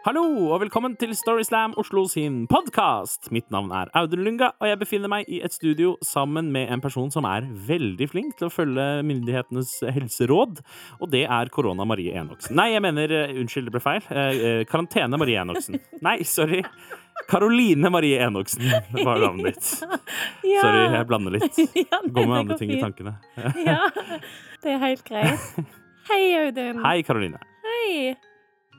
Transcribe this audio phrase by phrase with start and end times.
[0.00, 3.26] Hallo og velkommen til Storyslam Oslo sin podkast.
[3.36, 6.80] Mitt navn er Audun Lunga, og jeg befinner meg i et studio sammen med en
[6.80, 10.62] person som er veldig flink til å følge myndighetenes helseråd,
[11.04, 12.56] og det er Korona Marie Enoksen.
[12.56, 14.08] Nei, jeg mener uh, Unnskyld, det ble feil.
[14.08, 15.76] Eh, karantene Marie Enoksen.
[16.08, 16.62] Nei, sorry.
[17.28, 18.64] Karoline Marie Enoksen
[19.04, 19.84] var navnet ditt.
[20.48, 20.64] Ja.
[20.64, 21.60] Sorry, jeg blander litt.
[22.16, 23.18] Går med andre ting i tankene.
[23.68, 23.82] Ja,
[24.64, 25.62] det er helt greit.
[26.08, 26.80] Hei, Audun.
[26.88, 27.44] Hei, Karoline.
[27.68, 28.16] Hei.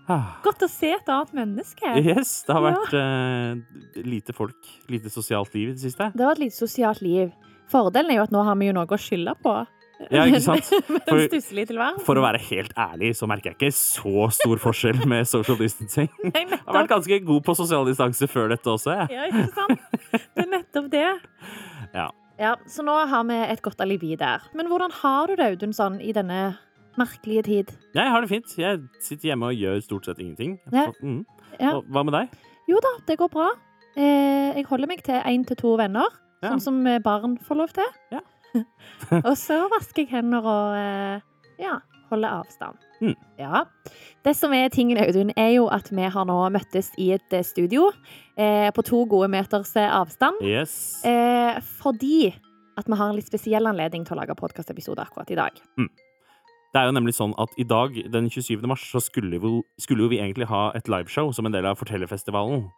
[0.09, 0.37] Ah.
[0.43, 1.91] Godt å se et annet menneske.
[2.01, 4.57] Yes, det har vært eh, lite folk,
[4.91, 6.09] lite sosialt liv i det siste.
[6.15, 7.29] Det har vært lite sosialt liv.
[7.71, 9.53] Fordelen er jo at nå har vi jo noe å skylde på.
[10.09, 10.65] Ja, ikke sant?
[11.09, 11.99] For-.
[12.07, 16.09] For å være helt ærlig så merker jeg ikke så stor forskjell med social distancing.
[16.31, 19.13] Nei, Jeg har vært ganske god på sosial distanse før dette også, jeg.
[19.13, 19.85] Ja, ikke sant?
[20.17, 21.05] Det er nettopp det.
[21.91, 22.05] Ja.
[22.39, 24.45] Ja, Så nå har vi et godt alibi der.
[24.55, 26.53] Men hvordan har du det, Audun, sånn i denne
[26.99, 27.73] merkelige tid?
[27.95, 28.57] Jeg har det fint.
[28.59, 30.57] Jeg sitter hjemme og gjør stort sett ingenting.
[30.73, 30.87] Ja.
[31.03, 31.21] Mm.
[31.59, 31.75] Ja.
[31.77, 32.35] Og hva med deg?
[32.71, 33.49] Jo da, det går bra.
[33.95, 36.07] Eh, jeg holder meg til én til to venner,
[36.41, 36.49] Ja.
[36.53, 37.87] sånn som eh, barn får lov til.
[38.11, 38.21] Ja.
[39.27, 41.21] og så vasker jeg hender og eh,
[41.61, 42.77] ja, holder avstand.
[43.01, 43.15] Mm.
[43.39, 43.63] Ja.
[44.23, 47.89] Det som er tingen, Audun, er jo at vi har nå møttes i et studio
[48.37, 50.43] eh, på to gode meters avstand.
[50.45, 51.03] Yes.
[51.05, 52.31] Eh, fordi
[52.77, 55.59] at vi har en litt spesiell anledning til å lage podkastepisode akkurat i dag.
[56.71, 58.61] Det er jo nemlig sånn at i dag, den 27.
[58.69, 59.49] mars, så skulle, vi,
[59.81, 62.69] skulle jo vi egentlig ha et liveshow som en del av Fortellerfestivalen.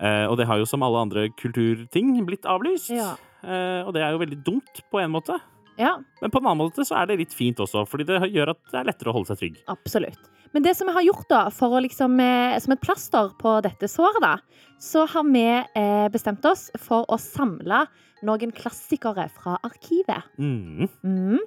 [0.00, 2.92] Eh, og det har jo som alle andre kulturting blitt avlyst.
[2.92, 3.14] Ja.
[3.40, 5.38] Eh, og det er jo veldig dumt på en måte.
[5.80, 8.52] Ja, Men på en annen måte så er det litt fint også, fordi det gjør
[8.52, 9.56] at det er lettere å holde seg trygg.
[9.72, 10.28] absolutt.
[10.52, 13.52] Men det som vi har gjort da, for å liksom, eh, som et plaster på
[13.62, 14.34] dette såret, da,
[14.82, 17.84] så har vi eh, bestemt oss for å samle
[18.26, 20.26] noen klassikere fra arkivet.
[20.42, 20.90] Mm.
[21.06, 21.38] Mm.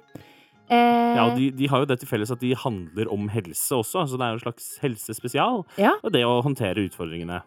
[0.70, 3.70] Eh, Ja, og de, de har jo det til felles at de handler om helse
[3.76, 5.60] også, så det er jo en slags helsespesial.
[5.78, 5.92] Ja.
[6.02, 7.42] Og det å håndtere utfordringene,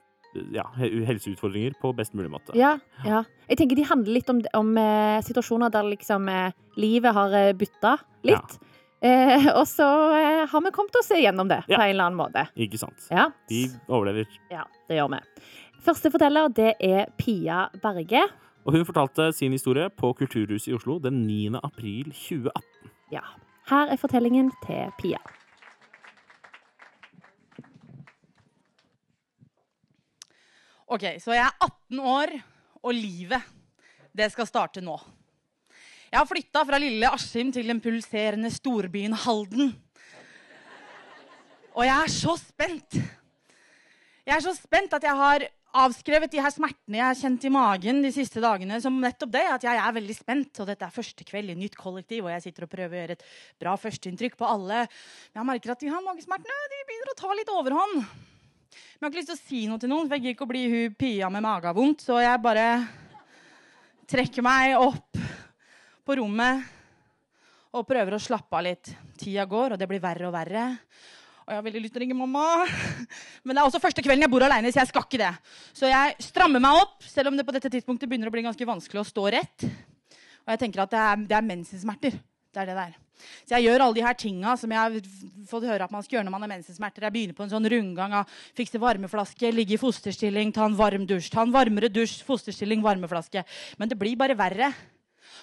[0.53, 2.53] ja, helseutfordringer på best mulig måte.
[2.55, 3.23] ja, ja.
[3.49, 7.53] Jeg tenker de handler litt om, om eh, situasjoner der liksom eh, livet har eh,
[7.57, 7.97] bytta
[8.27, 8.57] litt.
[9.01, 11.77] Eh, og så eh, har vi kommet oss gjennom det Ja.
[11.77, 12.47] på en eller annen måte.
[12.55, 13.07] Ikke sant?
[13.11, 13.29] Ja.
[13.49, 14.27] De overlever.
[14.51, 15.21] ja, det gjør vi.
[15.87, 18.25] Første forteller det er Pia Berge.
[18.67, 21.55] Og hun fortalte sin historie på Kulturhuset i Oslo den 9.
[21.63, 22.63] april 2018.
[23.11, 23.23] Ja.
[23.67, 25.19] Her er fortellingen til Pia.
[30.87, 32.31] Ok, så jeg er 18 år,
[32.83, 33.43] og livet,
[34.15, 34.95] det skal starte nå.
[36.07, 39.73] Jeg har flytta fra lille Askim til den pulserende storbyen Halden.
[41.75, 42.95] Og jeg er så spent.
[44.25, 45.43] Jeg er så spent at jeg har
[45.83, 49.43] avskrevet de her smertene jeg har kjent i magen de siste dagene som nettopp det,
[49.55, 50.61] at jeg er veldig spent.
[50.61, 53.17] Og dette er første kveld i nytt kollektiv, og jeg sitter og prøver å gjøre
[53.17, 53.27] et
[53.61, 54.85] bra førsteinntrykk på alle.
[55.31, 57.99] Men jeg merker at de her magesmertene de begynner å ta litt overhånd.
[58.01, 60.47] Men jeg har ikke lyst til å si noe til noen, for jeg gidder ikke
[60.47, 62.07] å bli hun Pia med magevondt.
[62.07, 62.67] Så jeg bare
[64.09, 65.21] trekker meg opp
[66.07, 66.73] på rommet
[67.77, 68.89] og prøver å slappe av litt.
[69.17, 70.65] Tida går, og det blir verre og verre.
[71.47, 72.45] Og jeg har veldig lyst til å ringe mamma.
[73.47, 75.31] Men det er også første kvelden jeg bor alene, så jeg skal ikke det.
[75.71, 78.67] Så jeg strammer meg opp, selv om det på dette tidspunktet begynner å bli ganske
[78.67, 79.63] vanskelig å stå rett.
[80.43, 82.17] Og jeg tenker at det er, det er mensensmerter.
[82.51, 82.97] Det er det der.
[83.47, 84.97] Så jeg gjør alle de her tinga som jeg har
[85.47, 87.07] fått høre at man skal gjøre når man har mensensmerter.
[87.07, 91.05] Jeg begynner på en sånn rundgang av fikse varmeflaske, ligge i fosterstilling, ta en varm
[91.07, 93.45] dusj, ta en varmere dusj, fosterstilling, varmeflaske.
[93.79, 94.73] Men det blir bare verre.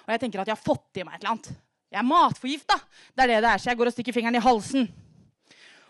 [0.05, 1.51] Og jeg tenker at jeg har fått i meg et eller annet.
[1.95, 2.77] Jeg er matforgifta.
[3.15, 3.65] Det er det det er.
[3.65, 4.89] Så jeg går og stikker fingeren i halsen.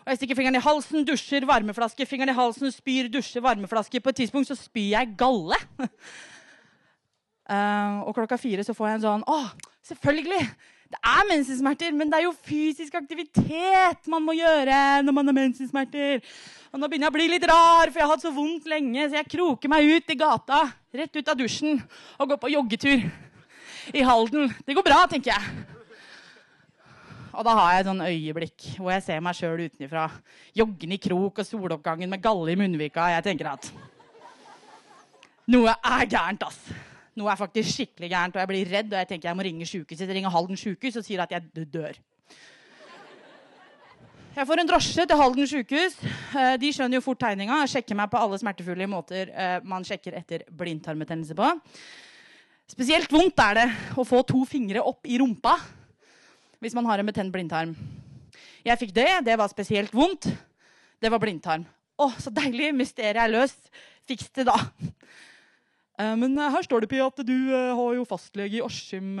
[0.05, 3.97] Og jeg stikker fingeren i halsen, dusjer, varmeflaske, fingeren i halsen, spyr, dusjer, varmeflaske.
[4.05, 5.57] På et tidspunkt så spyr jeg galle.
[7.49, 9.39] uh, og klokka fire så får jeg en sånn Å,
[9.89, 10.45] selvfølgelig!
[10.85, 15.35] Det er mensensmerter, men det er jo fysisk aktivitet man må gjøre når man har
[15.41, 16.21] mensensmerter.
[16.69, 19.09] Og nå begynner jeg å bli litt rar, for jeg har hatt så vondt lenge,
[19.09, 21.81] så jeg kroker meg ut i gata, rett ut av dusjen,
[22.21, 23.07] og går på joggetur
[23.97, 24.53] i Halden.
[24.61, 25.74] Det går bra, tenker jeg.
[27.35, 30.07] Og da har jeg et sånn øyeblikk hvor jeg ser meg sjøl utenfra.
[30.55, 33.09] Joggende i krok og soloppgangen med galle i munnvika.
[33.15, 33.69] Jeg tenker at
[35.51, 36.59] noe er gærent, ass.
[37.15, 38.89] Noe er faktisk skikkelig gærent, og jeg blir redd.
[38.91, 40.07] Og jeg tenker jeg må ringe sykehuset.
[40.07, 41.99] Jeg ringer Halden sykehus og sier at jeg dør.
[44.35, 45.93] Jeg får en drosje til Halden sykehus.
[46.35, 47.61] Eh, De skjønner jo fort tegninga.
[47.71, 51.53] Sjekker meg på alle smertefulle måter eh, man sjekker etter blindtarmbetennelse på.
[52.67, 53.65] Spesielt vondt er det
[53.95, 55.53] å få to fingre opp i rumpa
[56.65, 57.75] hvis man har en betent blindtarm.
[58.65, 59.09] Jeg fikk det.
[59.27, 60.25] Det var spesielt vondt.
[60.97, 61.65] Det var blindtarm.
[62.01, 62.71] Å, så deilig!
[62.73, 63.69] Mysteriet er løst.
[64.09, 64.57] Fiks det, da.
[66.01, 69.15] Eh, Men eh, her står det, Pia, at du eh, har jo fastlege i Askim.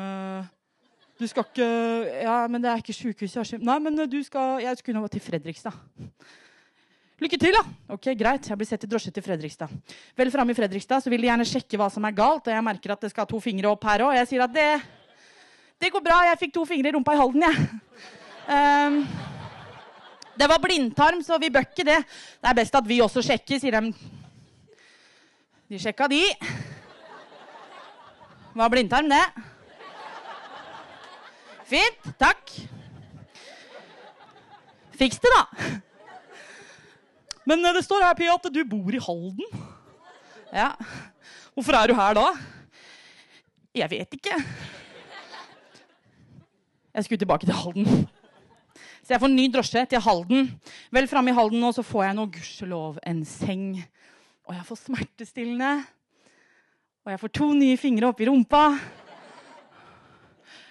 [1.15, 1.67] Du skal ikke
[2.25, 3.63] Ja, men det er ikke sykehuset i Askim.
[3.63, 5.77] Nei, men du skal Jeg skulle nå til Fredrikstad.
[7.23, 7.61] Lykke til, da.
[7.95, 9.71] Ok, Greit, jeg blir sett i drosje til Fredrikstad.
[10.19, 12.65] Vel framme i Fredrikstad så vil de gjerne sjekke hva som er galt, og jeg
[12.67, 14.17] merker at det skal ha to fingre opp her òg.
[14.17, 14.67] Jeg sier at det,
[15.81, 17.65] det går bra, jeg fikk to fingre i rumpa i Halden, jeg.
[18.45, 18.99] Um,
[20.35, 21.97] det var blindtarm, så vi bør ikke det.
[22.41, 23.91] Det er best at vi også sjekker, sier de.
[25.71, 26.21] De sjekka, de.
[28.55, 29.23] Var blindtarm, det.
[31.65, 32.11] Fint.
[32.21, 32.53] Takk.
[34.95, 35.71] Fiks det, da.
[37.45, 39.65] Men eh, det står her, Pia, at du bor i Halden.
[40.53, 40.71] Ja.
[41.55, 42.29] Hvorfor er du her da?
[43.75, 44.39] Jeg vet ikke.
[46.95, 48.07] Jeg skulle tilbake til Halden.
[49.03, 50.45] Så jeg får ny drosje til Halden.
[50.95, 53.65] Vel framme i Halden nå så får jeg nå gudskjelov en seng.
[54.47, 55.71] Og jeg får smertestillende.
[57.03, 58.63] Og jeg får to nye fingre oppi rumpa.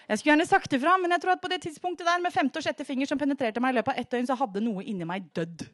[0.08, 2.60] Jeg skulle gjerne sagt ifra, men jeg tror at på det tidspunktet der med femte
[2.60, 5.04] og sjette finger som penetrerte meg i løpet av ett døgn, så hadde noe inni
[5.08, 5.66] meg dødd.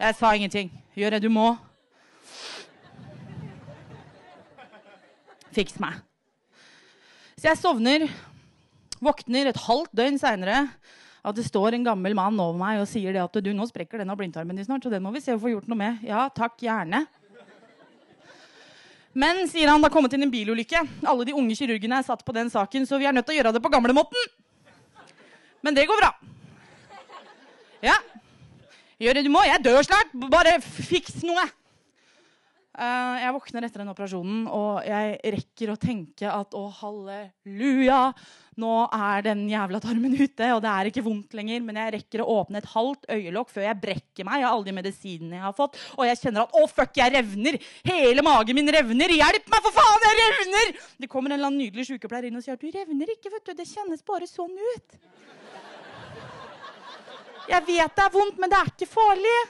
[0.00, 0.72] Jeg sa ingenting.
[0.96, 1.50] Gjør det du må.
[5.52, 6.00] Fiks meg.
[7.36, 8.08] Så jeg sovner,
[9.04, 10.64] våkner et halvt døgn seinere
[11.20, 14.00] at det står en gammel mann over meg og sier det at du, nå sprekker
[14.00, 16.04] den av blindtarmen din snart, så den må vi se og få gjort noe med.
[16.06, 17.04] Ja, takk, gjerne.
[19.12, 20.80] Men, sier han, det har kommet inn en bilulykke.
[21.02, 23.40] Alle de unge kirurgene er satt på den saken, så vi er nødt til å
[23.40, 24.28] gjøre det på gamlemåten.
[25.66, 26.12] Men det går bra.
[27.84, 27.96] Ja.
[29.02, 29.42] Gjør det du må.
[29.48, 30.14] Jeg dør snart.
[30.30, 31.42] Bare fiks noe.
[32.70, 37.98] Eh, jeg våkner etter den operasjonen, og jeg rekker å tenke at å, halleluja,
[38.62, 41.64] nå er den jævla tarmen ute, og det er ikke vondt lenger.
[41.66, 44.76] Men jeg rekker å åpne et halvt øyelokk før jeg brekker meg av alle de
[44.78, 45.78] medisinene jeg har fått.
[45.98, 47.58] Og jeg kjenner at å, fuck, jeg revner!
[47.90, 49.18] Hele magen min revner!
[49.18, 50.06] Hjelp meg, for faen!
[50.06, 50.74] Jeg revner!
[51.02, 53.50] Det kommer en eller annen nydelig sykepleier inn og sier at du revner ikke, vet
[53.50, 53.56] du.
[53.58, 55.00] Det kjennes bare sånn ut.
[57.50, 59.40] Jeg vet det er vondt, men det er ikke farlig.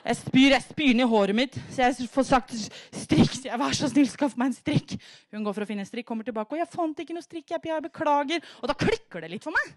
[0.00, 3.34] Jeg spyr jeg spyr ned håret mitt, så jeg får sagt strikk.
[3.36, 4.94] Så jeg, Vær så snill, skaff meg en strikk.
[5.34, 7.52] Hun går for å finne en strikk, kommer tilbake, og jeg fant ikke noe strikk.
[7.52, 8.48] Jeg, beklager.
[8.62, 9.74] Og da klikker det litt for meg.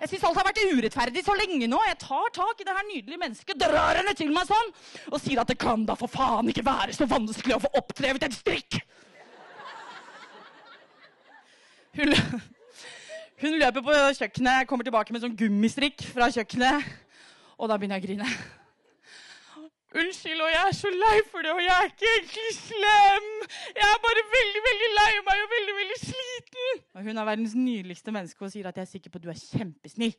[0.00, 1.80] Jeg syns alt har vært urettferdig så lenge nå.
[1.90, 4.74] Jeg tar tak i det her nydelige mennesket, drar henne til meg sånn,
[5.12, 8.28] og sier at det kan da for faen ikke være så vanskelig å få oppdrevet
[8.28, 8.80] en strikk.
[11.96, 12.12] Hun,
[13.40, 16.94] hun løper på kjøkkenet, kommer tilbake med sånn gummistrikk fra kjøkkenet,
[17.56, 18.64] og da begynner jeg å grine.
[19.96, 23.28] Unnskyld, og jeg er så lei for det, og jeg er ikke egentlig slem.
[23.78, 26.84] Jeg er bare veldig veldig lei meg og veldig veldig sliten.
[26.98, 29.32] Og hun er verdens nydeligste menneske og sier at jeg er sikker på at du
[29.32, 30.16] er kjempesnill.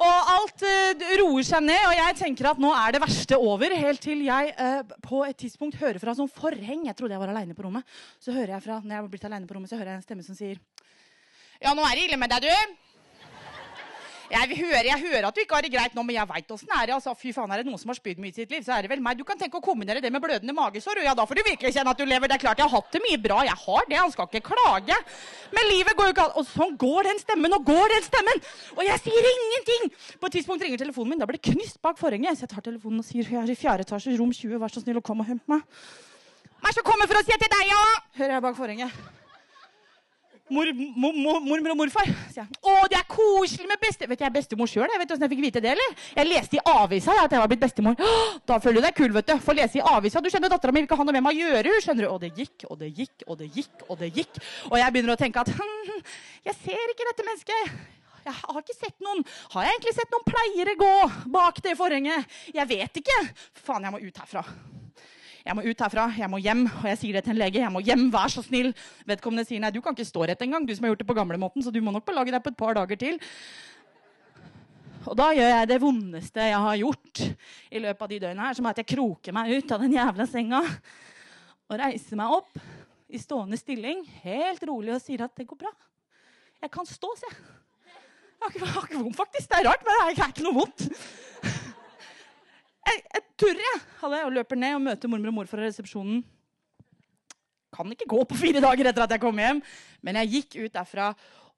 [0.00, 3.74] Og alt uh, roer seg ned, og jeg tenker at nå er det verste over.
[3.82, 6.86] Helt til jeg uh, på et tidspunkt hører fra sånn forheng.
[6.88, 7.84] Jeg trodde jeg var aleine på rommet.
[8.22, 10.06] Så hører jeg fra, når jeg var blitt alene på rommet, så hører jeg en
[10.06, 10.56] stemme som sier
[11.60, 12.89] Ja, nå er det ille med deg, du.
[14.30, 16.68] Jeg hører, jeg hører at du ikke har det greit nå, men jeg veit åssen
[16.70, 16.92] det er.
[16.94, 18.86] Altså, fy faen, er det noen som har spydd mye i sitt liv, så er
[18.86, 19.18] det vel meg.
[19.18, 21.00] Du kan tenke å kombinere det med blødende magesår.
[21.02, 22.30] Ja, da får du virkelig kjenne at du lever.
[22.30, 23.40] Det er klart jeg har hatt det mye bra.
[23.48, 23.98] Jeg har det.
[23.98, 24.98] Han skal ikke klage.
[25.56, 26.36] Men livet går jo ikke an.
[26.38, 28.42] Og sånn går den stemmen, og går den stemmen.
[28.78, 29.94] Og jeg sier ingenting.
[30.22, 31.24] På et tidspunkt ringer telefonen min.
[31.24, 32.38] Da blir det knust bak forhenget.
[32.38, 34.60] Så jeg tar telefonen og sier jeg er i fjerde etasje, rom 20.
[34.62, 35.66] Vær så snill og kom og hente meg.
[36.60, 37.82] Vær så kommer for å si til deg, ja!
[38.20, 39.19] Hører jeg bak forhenget.
[40.50, 42.08] Mor, mor, mor, mormor og morfar.
[42.32, 42.58] sier jeg.
[42.66, 44.08] Å, det er koselig med beste...
[44.10, 44.88] Vet du, jeg er bestemor sjøl.
[44.90, 45.92] Vet du hvordan jeg fikk vite det, eller?
[46.16, 47.94] Jeg leste i avisa at jeg var blitt bestemor.
[48.50, 49.36] Da føler du deg kul, vet du.
[49.44, 50.22] Få lese i avisa.
[50.24, 51.76] Du skjønner, dattera mi vil ikke ha noe med meg å gjøre.
[51.86, 52.10] skjønner du.
[52.10, 54.42] Og det gikk, og det gikk, og det gikk, og det gikk.
[54.72, 56.02] Og jeg begynner å tenke at hm,
[56.50, 57.78] jeg ser ikke dette mennesket.
[58.26, 59.22] Jeg har ikke sett noen
[59.54, 60.92] Har jeg egentlig sett noen pleiere gå
[61.32, 62.36] bak det forhenget?
[62.52, 63.22] Jeg vet ikke.
[63.62, 64.44] Faen, jeg må ut herfra.
[65.44, 66.66] Jeg må ut herfra, jeg må hjem.
[66.68, 67.62] Og jeg sier det til en lege.
[67.62, 68.70] Jeg må hjem, vær så snill.
[69.08, 71.16] Vedkommende sier nei, du kan ikke stå rett engang, du som har gjort det på
[71.16, 73.20] gamlemåten, så du må nok belage deg på et par dager til.
[75.08, 77.22] Og da gjør jeg det vondeste jeg har gjort
[77.72, 79.96] i løpet av de døgnene her, som er at jeg kroker meg ut av den
[79.96, 82.60] jævla senga og reiser meg opp
[83.10, 85.72] i stående stilling, helt rolig, og sier at det går bra.
[86.60, 87.56] Jeg kan stå, sier jeg.
[88.40, 89.48] Jeg har ikke, vondt, faktisk.
[89.50, 90.86] Det er rart, men det er ikke noe vondt.
[92.90, 93.80] Jeg, jeg turrer, jeg.
[94.00, 96.24] Hadde, og løper ned og møter mormor og morfar i resepsjonen.
[97.70, 99.60] Kan ikke gå på fire dager etter at jeg kom hjem,
[100.02, 101.12] men jeg gikk ut derfra.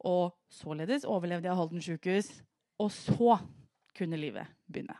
[0.04, 2.28] Og således overlevde jeg Halden sjukehus.
[2.82, 3.38] Og så
[3.96, 4.98] kunne livet begynne.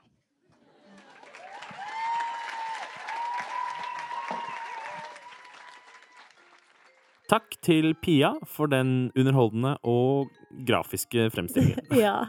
[7.33, 10.29] Takk til Pia for den underholdende og
[10.69, 11.81] grafiske fremstillingen.
[12.05, 12.29] Ja.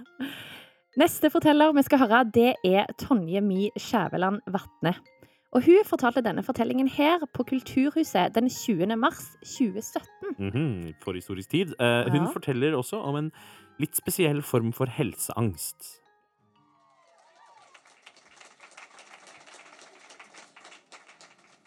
[1.00, 4.94] Neste forteller vi skal høre, det er Tonje Mi Skjæveland Vatne.
[5.54, 8.96] Og hun fortalte denne fortellingen her på Kulturhuset den 20.
[8.98, 10.36] mars 2017.
[10.40, 11.74] Mhm, For historisk tid.
[11.80, 12.32] Eh, hun Ja.
[12.34, 13.32] forteller også om en
[13.80, 16.00] litt spesiell form for helseangst.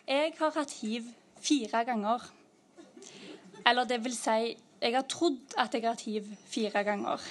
[0.08, 1.08] Jeg har hatt hiv
[1.42, 2.22] fire ganger.
[3.66, 7.22] Eller det vil si, jeg har trodd at jeg har hatt hiv fire ganger.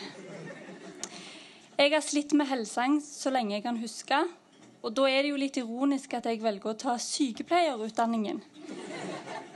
[1.76, 4.16] Jeg har slitt med helseangst så lenge jeg kan huske.
[4.86, 8.40] Og da er det jo litt ironisk at jeg velger å ta sykepleierutdanningen.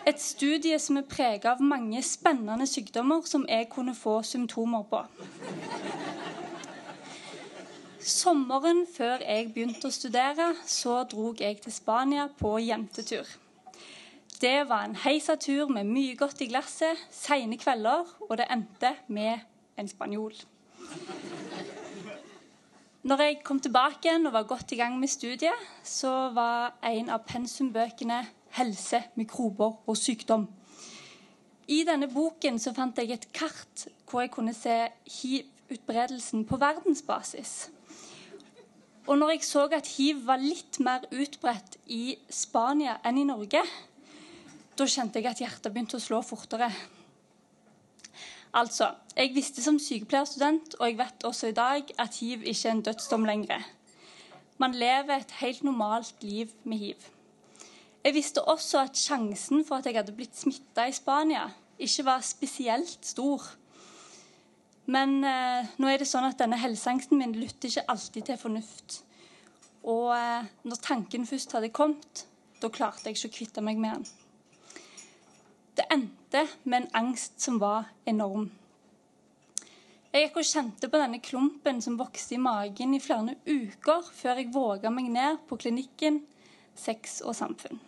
[0.10, 5.04] Et studie som er preget av mange spennende sykdommer som jeg kunne få symptomer på.
[8.04, 13.28] Sommeren før jeg begynte å studere, så drog jeg til Spania på jentetur.
[14.42, 18.98] Det var en heisa tur med mye godt i glasset, seine kvelder, og det endte
[19.08, 19.46] med
[19.80, 20.36] en spanjol.
[23.00, 25.56] Når jeg kom tilbake igjen og var godt i gang med studiet,
[25.88, 28.26] så var en av pensumbøkene
[28.58, 30.50] 'Helse, mikrober og sykdom'.
[31.68, 37.70] I denne boken så fant jeg et kart hvor jeg kunne se hiv-utbredelsen på verdensbasis.
[39.08, 43.64] Og når jeg så at hiv var litt mer utbredt i Spania enn i Norge,
[44.76, 46.68] da kjente jeg at hjertet begynte å slå fortere.
[48.54, 52.72] Altså, jeg visste som sykepleierstudent, og jeg vet også i dag, at hiv ikke er
[52.72, 53.62] en dødsdom lenger.
[54.58, 56.96] Man lever et helt normalt liv med hiv.
[58.04, 62.26] Jeg visste også at sjansen for at jeg hadde blitt smitta i Spania, ikke var
[62.26, 63.44] spesielt stor.
[64.86, 69.02] Men eh, nå er det sånn at denne helseangsten min lytter ikke alltid til fornuft.
[69.84, 72.26] Og eh, når tanken først hadde kommet,
[72.60, 74.08] da klarte jeg ikke å kvitte meg med den.
[75.78, 76.19] Det endte
[76.64, 78.50] med en angst som var enorm.
[80.10, 84.42] Jeg gikk og kjente på denne klumpen som vokste i magen i flere uker før
[84.42, 86.24] jeg våga meg ned på klinikken
[86.80, 87.82] Sex og samfunn.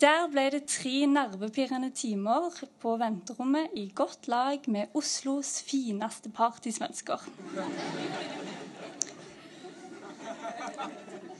[0.00, 7.26] Der ble det tre nervepirrende timer på venterommet i godt lag med Oslos fineste partysvensker.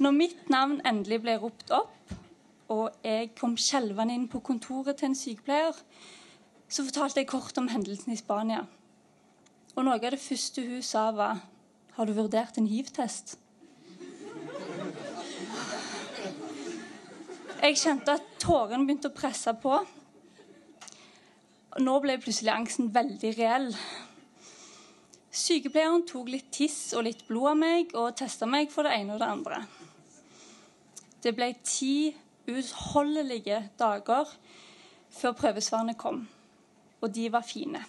[0.00, 2.12] Når mitt navn endelig ble ropt opp,
[2.70, 5.76] og jeg kom skjelvende inn på kontoret til en sykepleier,
[6.70, 8.62] så fortalte jeg kort om hendelsen i Spania.
[9.74, 11.42] Og noe av det første hun sa, var
[11.96, 13.34] Har du vurdert en hiv-test?
[17.60, 19.74] Jeg kjente at tårene begynte å presse på.
[21.82, 23.68] Nå ble plutselig angsten veldig reell.
[25.30, 29.18] Sykepleieren tok litt tiss og litt blod av meg og testa meg for det ene
[29.18, 29.60] og det andre.
[31.20, 31.94] Det ble ti
[32.50, 34.36] uutholdelige dager
[35.10, 36.28] før prøvesvarene kom.
[37.00, 37.84] Og de var fine.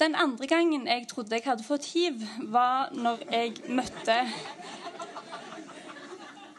[0.00, 4.16] Den andre gangen jeg trodde jeg hadde fått hiv, var når jeg møtte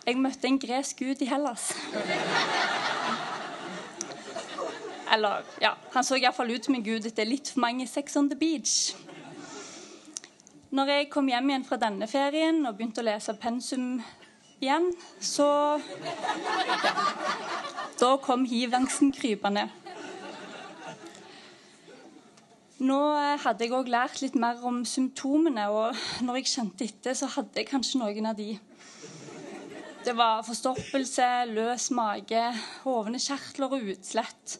[0.05, 1.72] Jeg møtte en gresk gud i Hellas.
[5.13, 8.29] Eller, ja, han så iallfall ut som en gud etter litt for mange Sex on
[8.29, 8.94] the Beach.
[10.70, 13.98] Når jeg kom hjem igjen fra denne ferien og begynte å lese pensum
[14.63, 15.79] igjen, så
[18.00, 19.69] Da kom hivangsten krypende.
[22.83, 22.97] Nå
[23.39, 25.95] hadde jeg òg lært litt mer om symptomene, og
[26.27, 28.57] når jeg kjente etter, så hadde jeg kanskje noen av de.
[30.05, 32.43] Det var forstoppelse, løs mage,
[32.83, 34.59] hovne kjertler og utslett.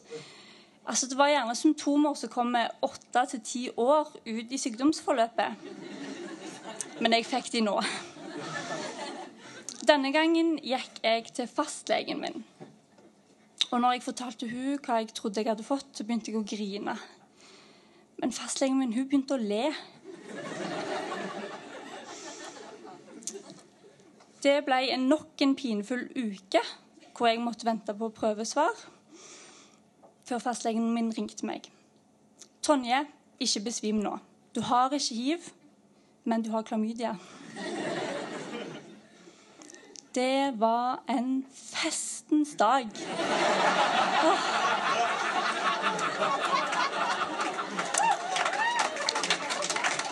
[0.86, 5.68] Altså, det var gjerne symptomer som kom med åtte til ti år ut i sykdomsforløpet.
[7.04, 7.76] Men jeg fikk de nå.
[9.86, 12.40] Denne gangen gikk jeg til fastlegen min.
[13.70, 16.46] Og når jeg fortalte hun hva jeg trodde jeg hadde fått, så begynte jeg å
[16.48, 16.96] grine.
[18.18, 19.68] Men fastlegen min hun begynte å le.
[24.42, 26.64] Det ble nok en pinefull uke
[27.16, 28.74] hvor jeg måtte vente på prøvesvar
[30.26, 31.70] før fastlegen min ringte meg.
[32.62, 33.04] 'Tonje,
[33.38, 34.18] ikke besvim nå.
[34.54, 35.50] Du har ikke hiv,
[36.24, 37.14] men du har klamydia.'
[40.16, 42.88] Det var en festens dag.
[44.24, 44.38] Åh.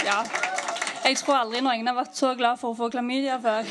[0.04, 0.18] Ja.
[1.04, 3.64] Jeg tror aldri noen har vært så glad for å få klamydia før.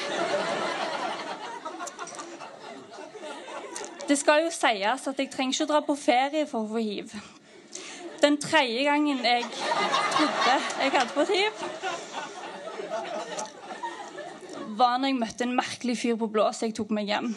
[4.10, 6.82] Det skal jo sies at jeg trenger ikke å dra på ferie for å få
[6.82, 7.14] hiv.
[8.26, 11.66] Den tredje gangen jeg trodde jeg hadde fått hiv,
[14.78, 17.32] var når jeg møtte en merkelig fyr på blå, så jeg tok meg hjem.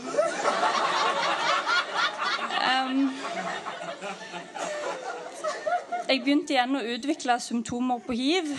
[2.67, 3.03] Um,
[6.07, 8.53] jeg begynte igjen å utvikle symptomer på hiv,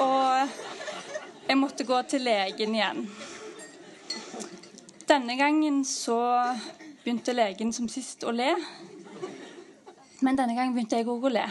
[0.00, 0.54] og
[1.48, 3.04] jeg måtte gå til legen igjen.
[5.10, 6.20] Denne gangen så
[7.02, 8.52] begynte legen som sist å le,
[10.20, 11.46] men denne gangen begynte jeg òg å le.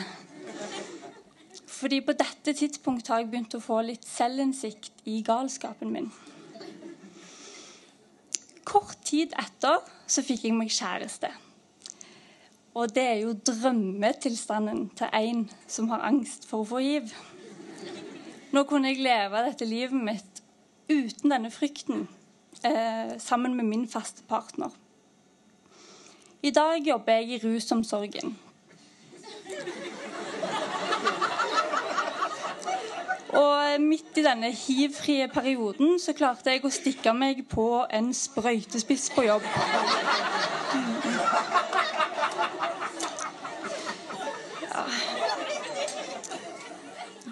[1.79, 6.10] Fordi på dette tidspunktet har jeg begynt å få litt selvinnsikt i galskapen min.
[8.70, 11.32] Kort tid etter så fikk jeg meg kjæreste.
[12.78, 17.10] Og det er jo drømmetilstanden til en som har angst for å få hiv.
[18.54, 20.44] Nå kunne jeg leve dette livet mitt
[20.90, 22.08] uten denne frykten,
[22.64, 24.70] eh, sammen med min faste partner.
[26.42, 28.38] I dag jobber jeg i rusomsorgen.
[33.30, 39.12] Og midt i denne hivfrie perioden så klarte jeg å stikke meg på en sprøytespiss
[39.14, 39.46] på jobb.
[44.64, 44.86] Ja.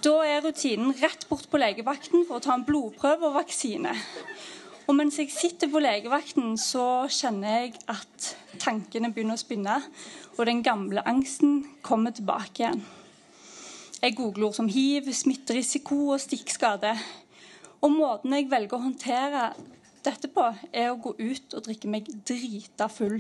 [0.06, 3.96] Da er rutinen rett bort på legevakten for å ta en blodprøve og vaksine.
[4.88, 8.30] Og mens jeg sitter på legevakten, så kjenner jeg at
[8.62, 9.82] tankene begynner å spinne,
[10.38, 12.86] og den gamle angsten kommer tilbake igjen.
[13.98, 16.92] Jeg googler ord som hiv, smitterisiko og stikkskade.
[17.82, 19.48] Og måten jeg velger å håndtere
[20.06, 23.18] dette på, er å gå ut og drikke meg drita full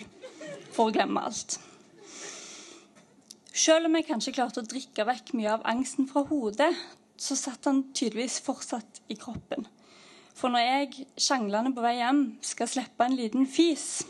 [0.76, 1.58] for å glemme alt.
[3.58, 6.70] Selv om jeg kanskje klarte å drikke vekk mye av angsten fra hodet,
[7.18, 9.66] så satt han tydeligvis fortsatt i kroppen.
[10.38, 14.06] For når jeg sjanglende på vei hjem skal slippe en liten fis,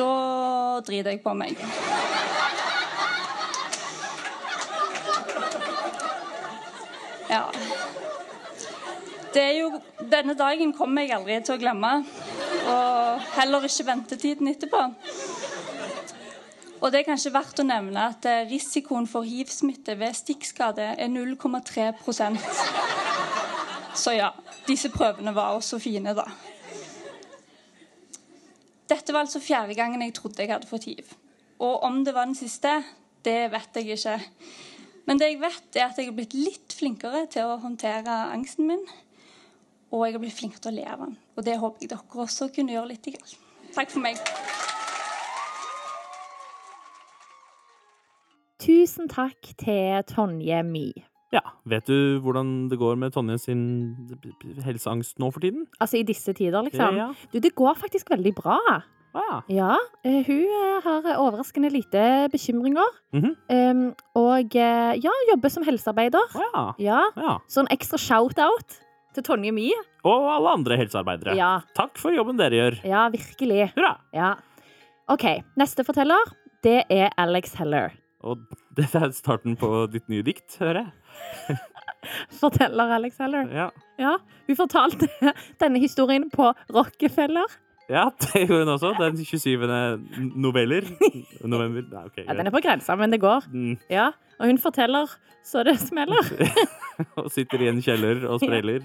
[0.00, 1.60] da driter jeg på meg.
[7.32, 7.46] Ja.
[9.32, 9.68] Det er jo,
[10.12, 11.92] denne dagen kommer jeg aldri til å glemme.
[12.68, 14.82] Og heller ikke ventetiden etterpå.
[16.82, 21.08] Og det er kanskje verdt å nevne at eh, risikoen for hiv-smitte ved stikkskade er
[21.08, 22.40] 0,3%
[24.02, 24.32] Så ja,
[24.66, 26.26] disse prøvene var også fine, da.
[28.90, 31.14] Dette var altså fjerde gangen jeg trodde jeg hadde fått hiv.
[31.62, 32.82] Og om det var den siste,
[33.24, 34.18] det vet jeg ikke.
[35.06, 38.68] Men det jeg vet, er at jeg har blitt litt flinkere til å håndtere angsten
[38.70, 38.84] min.
[39.92, 41.16] Og jeg har blitt flinkere til å leve den.
[41.36, 43.08] Og det håper jeg dere også kunne gjøre litt.
[43.12, 43.38] Grann.
[43.74, 44.20] Takk for meg.
[48.62, 50.86] Tusen takk til Tonje My.
[51.32, 53.62] Ja, Vet du hvordan det går med Tonje sin
[54.62, 55.64] helseangst nå for tiden?
[55.80, 56.98] Altså i disse tider, liksom.
[57.00, 58.58] Ja, Du, det går faktisk veldig bra.
[59.14, 62.86] Ah, Ja, eh, hun eh, har overraskende lite bekymringer.
[63.12, 63.34] Mhm.
[63.52, 63.82] Um,
[64.16, 66.32] og eh, ja, jobber som helsearbeider.
[66.54, 66.72] Ah.
[66.80, 67.02] ja.
[67.16, 67.38] Ja.
[67.48, 68.78] Så en ekstra shout-out
[69.12, 69.66] til Tonje My.
[70.08, 71.34] Og alle andre helsearbeidere.
[71.36, 72.78] Ja, Takk for jobben dere gjør.
[72.88, 73.66] ja, virkelig.
[73.76, 73.98] Hurra!
[74.16, 74.34] Ja.
[75.12, 75.26] OK,
[75.60, 76.32] neste forteller,
[76.64, 77.92] det er Alex Heller.
[78.24, 78.38] Og
[78.78, 81.58] dette er starten på ditt nye dikt, hører jeg.
[82.40, 83.46] Forteller Alex Heller.
[83.52, 83.68] Ja,
[84.00, 84.16] Ja,
[84.48, 85.06] hun fortalte
[85.62, 87.46] denne historien på Rockefeller.
[87.90, 88.92] Ja det gjorde hun også.
[88.98, 89.66] Den 27.
[90.36, 90.86] noveller.
[91.44, 91.82] November.
[91.92, 93.48] Nei, okay, Ja, den er på grensa, men det går.
[93.52, 95.10] Mm, Ja, og hun forteller
[95.44, 96.22] så det smeller.
[97.18, 98.84] og sitter i en kjeller og spreller.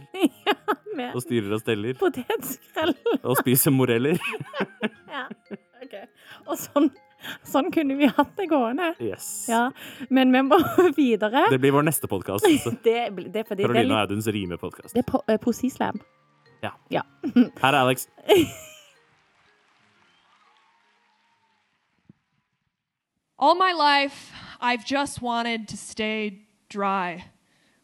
[0.97, 1.93] Ja, Og styrer og steller.
[1.99, 2.95] potetskrell.
[3.21, 4.17] Og spiser moreller.
[5.11, 5.27] Ja,
[5.83, 5.93] ok.
[6.49, 6.89] Og sånn,
[7.45, 8.89] sånn kunne vi hatt det gående.
[9.03, 9.27] Yes.
[9.51, 9.67] Ja,
[10.09, 10.57] men vi må
[10.97, 11.45] videre.
[11.53, 12.45] Det blir vår neste podkast.
[12.47, 14.95] Det, er fordi det er, Karoline Auduns rimepodkast.
[14.97, 16.01] det er po eh, poesislam.
[16.65, 18.09] Her er Alex.
[23.39, 27.25] All my life, I've just wanted to stay dry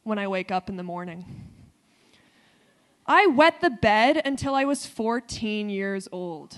[0.01, 1.25] when I wake up in the morning.
[3.05, 6.57] I wet the bed until I was 14 years old.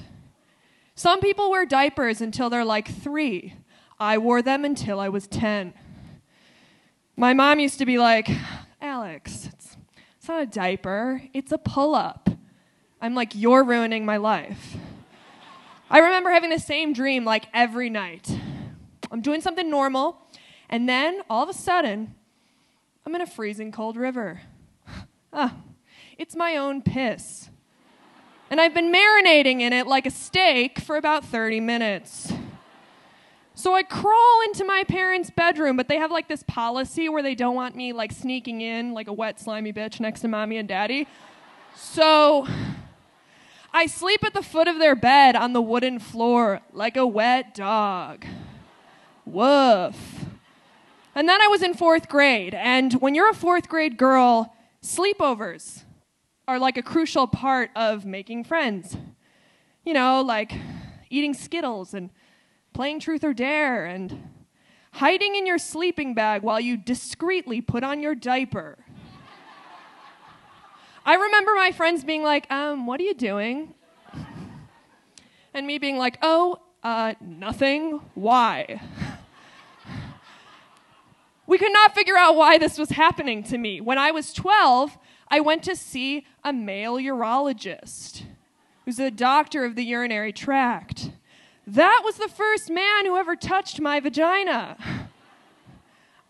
[0.96, 3.56] Some people wear diapers until they're like three.
[4.00, 5.74] I wore them until I was 10.
[7.18, 8.30] My mom used to be like,
[8.82, 9.76] Alex, it's,
[10.18, 12.30] it's not a diaper, it's a pull up.
[13.02, 14.78] I'm like, you're ruining my life.
[15.90, 18.30] I remember having the same dream like every night.
[19.16, 20.18] I'm doing something normal,
[20.70, 22.16] and then all of a sudden,
[23.06, 24.42] I'm in a freezing cold river.
[25.32, 25.56] Ah,
[26.18, 27.50] it's my own piss.
[28.50, 32.34] And I've been marinating in it like a steak for about 30 minutes.
[33.54, 37.36] So I crawl into my parents' bedroom, but they have like this policy where they
[37.36, 40.68] don't want me like sneaking in like a wet, slimy bitch next to mommy and
[40.68, 41.08] daddy.
[41.74, 42.48] So
[43.74, 47.56] I sleep at the foot of their bed on the wooden floor like a wet
[47.56, 48.26] dog.
[49.26, 50.26] Woof.
[51.16, 55.84] And then I was in fourth grade, and when you're a fourth grade girl, sleepovers
[56.48, 58.98] are like a crucial part of making friends.
[59.84, 60.54] You know, like
[61.10, 62.10] eating Skittles and
[62.74, 64.30] playing truth or dare and
[64.94, 68.78] hiding in your sleeping bag while you discreetly put on your diaper.
[71.06, 73.74] I remember my friends being like, um, what are you doing?
[75.54, 78.02] And me being like, oh, uh, nothing.
[78.16, 78.82] Why?
[81.48, 83.82] We could not figure out why this was happening to me.
[83.82, 84.98] When I was 12,
[85.30, 88.24] I went to see a male urologist
[88.86, 91.12] who's a doctor of the urinary tract.
[91.68, 94.78] That was the first man who ever touched my vagina.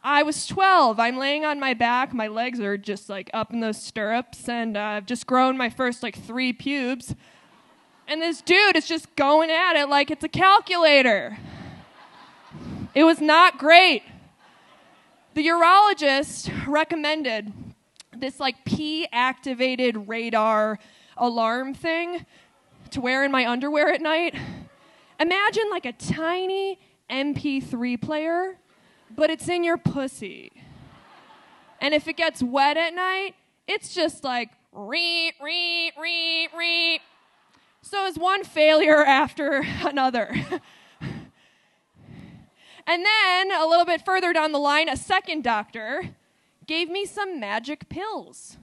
[0.04, 0.99] I was 12.
[0.99, 2.13] I'm laying on my back.
[2.13, 5.69] My legs are just like up in those stirrups, and uh, I've just grown my
[5.69, 7.15] first like three pubes.
[8.08, 11.38] And this dude is just going at it like it's a calculator.
[12.93, 14.04] It was not great.
[15.36, 17.52] The urologist recommended
[18.15, 20.80] this like P activated radar
[21.17, 22.26] alarm thing
[22.91, 24.34] to wear in my underwear at night.
[25.19, 28.58] Imagine like a tiny MP3 player,
[29.13, 30.54] but it's in your pussy.
[31.82, 33.36] And if it gets wet at night,
[33.67, 37.00] it's just like re, re, re, re.
[37.82, 40.34] So it's one failure after another.
[42.88, 46.15] and then a little bit further down the line, a second doctor
[46.67, 48.58] gave me some magic pills.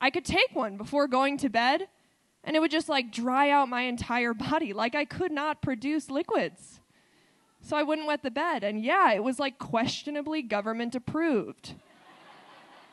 [0.00, 1.88] I could take one before going to bed,
[2.44, 6.10] and it would just like dry out my entire body, like I could not produce
[6.10, 6.80] liquids.
[7.60, 8.64] So I wouldn't wet the bed.
[8.64, 11.74] And yeah, it was like questionably government approved.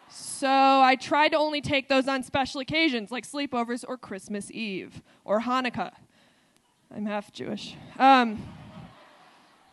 [0.10, 5.02] So I tried to only take those on special occasions like sleepovers or Christmas Eve
[5.25, 5.93] or Hanukkah.
[6.95, 7.75] I'm half Jewish.
[7.97, 8.41] Um,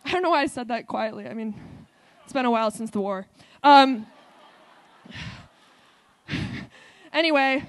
[0.07, 1.27] I don't know why I said that quietly.
[1.27, 1.53] I mean,
[2.23, 3.27] it's been a while since the war.
[3.61, 4.07] Um,
[7.11, 7.65] anyway,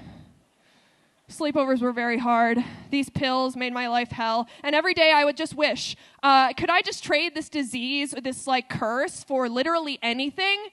[1.29, 2.63] sleepovers were very hard.
[2.91, 4.47] These pills made my life hell.
[4.63, 8.21] And every day I would just wish, uh, could I just trade this disease or
[8.21, 10.69] this like curse for literally anything?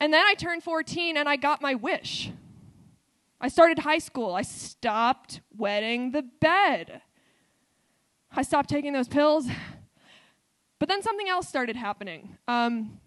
[0.00, 2.32] And then I turned 14 and I got my wish.
[3.40, 4.34] I started high school.
[4.34, 7.00] I stopped wetting the bed.
[8.32, 9.46] I stopped taking those pills.
[10.82, 12.38] But then something else started happening.
[12.48, 12.98] Um,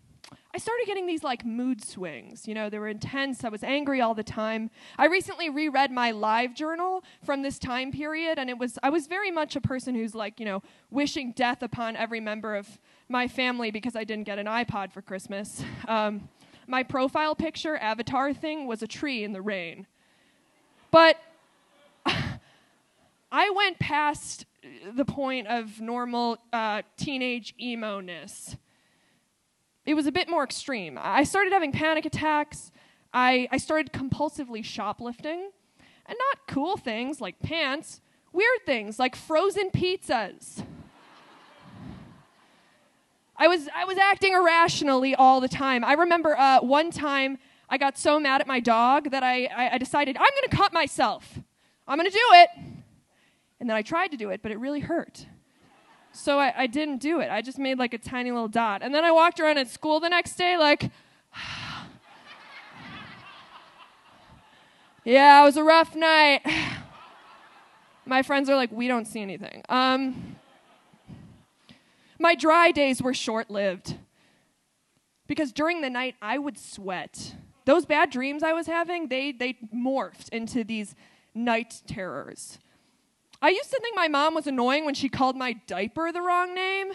[0.53, 2.47] I started getting these like mood swings.
[2.47, 3.43] You know, they were intense.
[3.43, 4.71] I was angry all the time.
[4.97, 9.07] I recently reread my live journal from this time period, and it was I was
[9.07, 13.27] very much a person who's like, you know, wishing death upon every member of my
[13.27, 15.61] family because I didn't get an iPod for Christmas.
[15.85, 16.29] Um,
[16.67, 19.85] my profile picture avatar thing was a tree in the rain.
[20.91, 21.17] But
[22.05, 24.45] I went past
[24.93, 28.57] the point of normal uh, teenage emo ness.
[29.85, 30.97] It was a bit more extreme.
[31.01, 32.71] I started having panic attacks.
[33.13, 35.51] I, I started compulsively shoplifting.
[36.07, 38.01] And not cool things like pants,
[38.31, 40.63] weird things like frozen pizzas.
[43.37, 45.83] I was, I was acting irrationally all the time.
[45.83, 47.37] I remember uh, one time
[47.69, 50.55] I got so mad at my dog that I, I, I decided, I'm going to
[50.55, 51.39] cut myself.
[51.87, 52.74] I'm going to do it.
[53.59, 55.25] And then I tried to do it, but it really hurt.
[56.11, 57.29] So I, I didn't do it.
[57.29, 58.81] I just made like a tiny little dot.
[58.81, 60.91] And then I walked around at school the next day, like,
[65.03, 66.41] yeah, it was a rough night.
[68.05, 69.63] My friends are like, we don't see anything.
[69.67, 70.35] Um,
[72.19, 73.97] my dry days were short lived
[75.27, 77.35] because during the night I would sweat.
[77.65, 80.95] Those bad dreams I was having, they, they morphed into these
[81.33, 82.59] night terrors.
[83.45, 86.55] I used to think my mom was annoying when she called my diaper the wrong
[86.55, 86.93] name.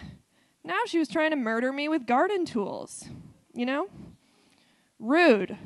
[0.65, 3.05] Now she was trying to murder me with garden tools.
[3.55, 3.87] You know?
[4.99, 5.57] Rude.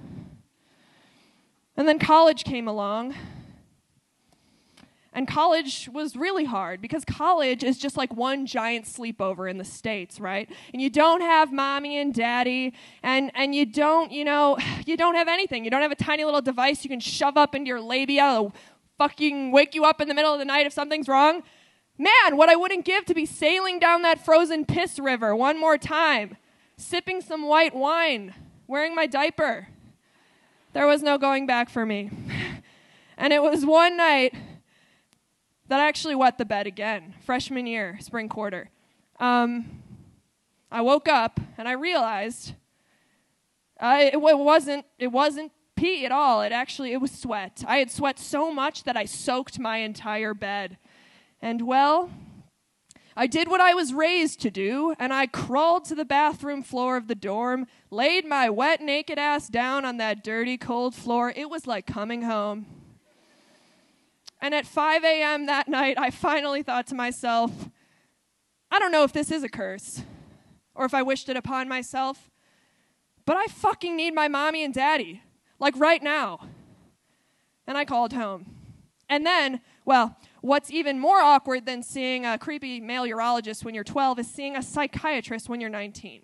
[1.75, 3.15] And then college came along.
[5.15, 9.65] And college was really hard because college is just like one giant sleepover in the
[9.65, 10.51] States, right?
[10.75, 15.15] And you don't have mommy and daddy, and, and you don't, you know, you don't
[15.15, 15.65] have anything.
[15.65, 18.53] You don't have a tiny little device you can shove up into your labia
[18.99, 21.43] fucking wake you up in the middle of the night if something's wrong.
[21.97, 25.79] Man, what I wouldn't give to be sailing down that frozen piss river one more
[25.79, 26.37] time,
[26.77, 28.35] sipping some white wine,
[28.67, 29.69] wearing my diaper.
[30.73, 32.11] There was no going back for me.
[33.17, 34.35] and it was one night
[35.69, 38.71] that I actually wet the bed again, freshman year, spring quarter.
[39.21, 39.83] Um,
[40.71, 42.55] I woke up and I realized
[43.81, 46.43] uh, it, it wasn't it wasn't pee at all.
[46.43, 47.65] It actually it was sweat.
[47.67, 50.79] I had sweat so much that I soaked my entire bed.
[51.41, 52.11] And well,
[53.17, 56.97] I did what I was raised to do, and I crawled to the bathroom floor
[56.97, 61.33] of the dorm, laid my wet, naked ass down on that dirty, cold floor.
[61.37, 62.67] It was like coming home.
[64.41, 65.47] And at 5 a.m.
[65.47, 67.71] that night, I finally thought to myself,
[68.71, 70.03] I don't know if this is a curse
[70.75, 72.31] or if I wished it upon myself,
[73.25, 75.23] but I fucking need my mommy and daddy
[75.65, 76.41] like right now.
[77.67, 78.45] And I called home.
[79.09, 83.83] And then, well, what's even more awkward than seeing a creepy male urologist when you're
[83.83, 86.21] 12 is seeing a psychiatrist when you're 19.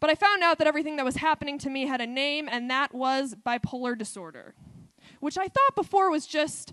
[0.00, 2.68] But I found out that everything that was happening to me had a name, and
[2.68, 4.54] that was bipolar disorder,
[5.20, 6.72] which I thought before was just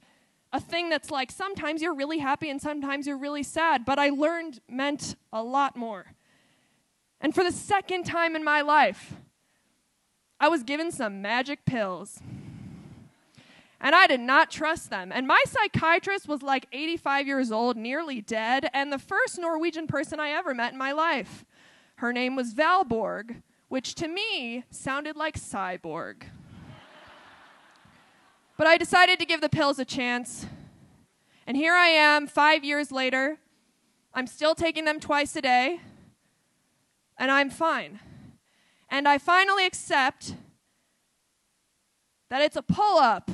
[0.52, 4.10] a thing that's like sometimes you're really happy and sometimes you're really sad, but I
[4.10, 6.16] learned meant a lot more.
[7.22, 9.14] And for the second time in my life,
[10.40, 12.22] I was given some magic pills.
[13.82, 15.12] And I did not trust them.
[15.14, 20.20] And my psychiatrist was like 85 years old, nearly dead, and the first Norwegian person
[20.20, 21.46] I ever met in my life.
[21.96, 26.24] Her name was Valborg, which to me sounded like cyborg.
[28.58, 30.46] but I decided to give the pills a chance.
[31.48, 33.40] And here I am, five years later.
[34.14, 35.82] I'm still taking them twice a day,
[37.18, 38.00] and I'm fine.
[38.92, 40.36] And I finally accept
[42.30, 43.30] that it's a pull up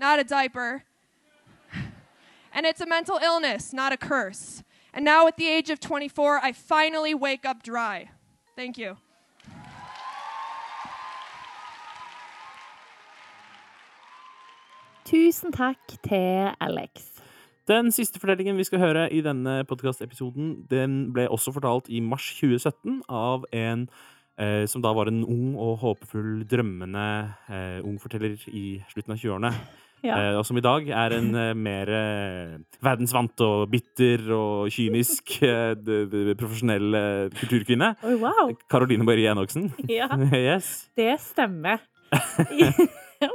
[0.00, 0.82] not a diaper.
[2.54, 4.62] and it's a mental illness, not a curse.
[4.92, 8.10] And now, at the age of 24, I finally wake up dry.
[8.56, 8.96] Thank you.
[15.04, 17.22] Tusen takk til Alex.
[17.68, 22.26] Den siste fortellingen vi skal høre i denne podkastepisoden, den ble også fortalt i mars
[22.40, 23.88] 2017 av en
[24.40, 27.06] eh, som da var en ung og håpefull, drømmende
[27.50, 29.52] eh, ung forteller i slutten av 20-årene.
[30.00, 30.16] Ja.
[30.16, 35.36] Eh, og som i dag er en eh, mer eh, verdensvant og bitter og kynisk
[35.48, 35.74] eh,
[36.40, 37.94] profesjonell kulturkvinne.
[38.00, 38.54] Oh, wow.
[38.72, 39.70] Karoline Marie Enoksen.
[39.90, 40.88] Ja, yes.
[40.96, 41.82] det stemmer.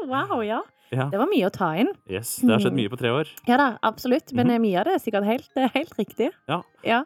[0.07, 0.63] wow, ja.
[0.93, 1.09] Ja.
[1.11, 1.89] Det var mye å ta inn.
[2.09, 2.37] yes.
[2.41, 3.29] Det har skjedd mye på tre år.
[3.49, 4.31] Ja da, absolutt.
[4.33, 4.61] Men mm -hmm.
[4.61, 6.29] mye av det er sikkert helt, helt riktig.
[6.47, 7.03] Ja.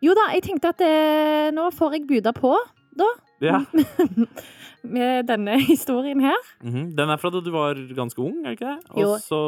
[0.00, 2.54] Jo da, jeg tenkte at eh, nå får jeg buda på,
[2.96, 3.06] da.
[3.40, 3.60] Ja.
[4.82, 6.38] Med denne historien her.
[6.64, 6.94] Mhm.
[6.96, 9.04] Den er fra da du var ganske ung, er det ikke det?
[9.04, 9.40] Og så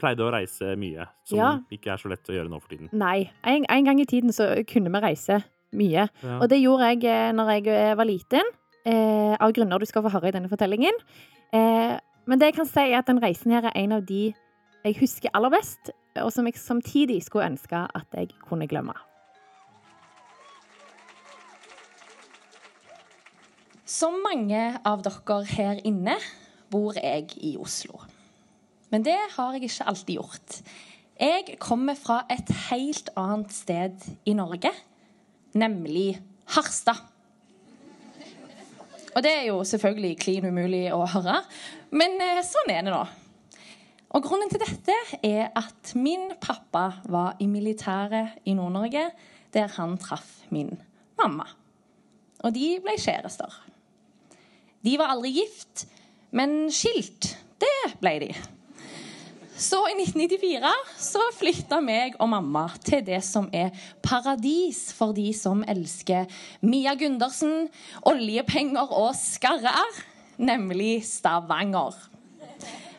[0.00, 1.50] pleide å reise mye, som Ja.
[1.70, 2.88] ikke er så lett å gjøre nå for tiden.
[2.92, 5.42] Nei, en, en gang i tiden så kunne vi reise
[5.76, 6.08] mye.
[6.24, 6.38] Ja.
[6.40, 8.52] Og det gjorde jeg eh, når jeg eh, var liten,
[8.88, 10.96] eh, av grunner du skal få høre i denne fortellingen.
[11.52, 14.32] Eh, men det jeg kan si er at den reisen her er en av de
[14.86, 15.90] jeg husker aller best,
[16.22, 18.94] og som jeg samtidig skulle ønske at jeg kunne glemme.
[23.88, 26.18] Som mange av dere her inne
[26.68, 28.02] bor jeg i Oslo.
[28.92, 30.56] Men det har jeg ikke alltid gjort.
[31.16, 34.70] Jeg kommer fra et helt annet sted i Norge,
[35.56, 36.18] nemlig
[36.52, 37.00] Harstad.
[39.16, 41.38] Og det er jo selvfølgelig klin umulig å høre,
[41.90, 43.00] men eh, sånn er det nå.
[44.12, 49.08] Og grunnen til dette er at min pappa var i militæret i Nord-Norge,
[49.56, 50.76] der han traff min
[51.16, 51.48] mamma.
[52.44, 53.58] Og de ble kjærester.
[54.84, 55.86] De var aldri gift,
[56.30, 58.30] men skilt, det ble de.
[59.58, 60.70] Så i 1994
[61.02, 63.72] så flytta meg og mamma til det som er
[64.06, 66.28] paradis for de som elsker
[66.62, 67.66] Mia Gundersen,
[68.06, 69.98] oljepenger og skarre-r,
[70.38, 71.98] nemlig Stavanger.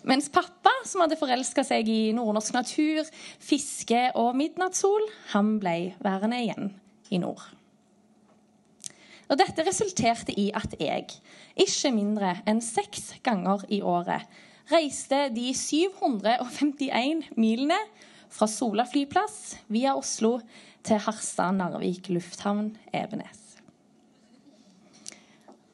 [0.03, 3.07] Mens pappa, som hadde forelska seg i nordnorsk natur,
[3.39, 6.73] fiske og midnattssol, han ble værende igjen
[7.07, 7.45] i nord.
[9.29, 11.05] Og Dette resulterte i at jeg,
[11.59, 14.25] ikke mindre enn seks ganger i året,
[14.69, 17.77] reiste de 751 milene
[18.29, 20.39] fra Sola flyplass via Oslo
[20.85, 23.45] til Harstad-Narvik lufthavn Evenes.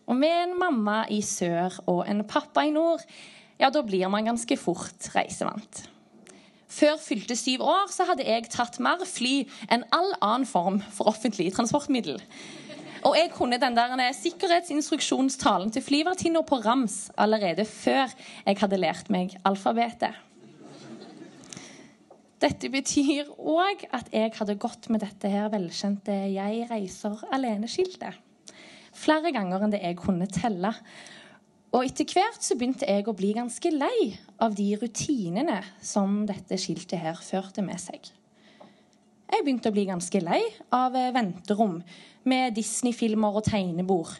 [0.05, 3.01] Og med en mamma i sør og en pappa i nord,
[3.59, 5.85] ja, da blir man ganske fort reisevant.
[6.75, 11.07] Før fylte syv år så hadde jeg tatt mer fly enn all annen form for
[11.09, 12.19] offentlig transportmiddel.
[13.05, 18.09] Og jeg kunne den der sikkerhetsinstruksjonstalen til flyvertinna på rams allerede før
[18.45, 20.15] jeg hadde lært meg alfabetet.
[22.41, 28.17] Dette betyr òg at jeg hadde gått med dette her velkjente 'Jeg reiser alene'-skiltet.
[28.93, 30.73] Flere ganger enn det jeg kunne telle.
[31.71, 36.57] Og etter hvert så begynte jeg å bli ganske lei av de rutinene som dette
[36.57, 38.11] skiltet her førte med seg.
[39.25, 40.41] Jeg begynte å bli ganske lei
[40.73, 41.79] av eh, venterom
[42.29, 44.13] med Disney-filmer og tegnebord.